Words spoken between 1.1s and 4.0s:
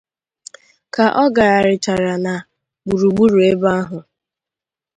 ọ gagharịchara na gburugburu ebe ahụ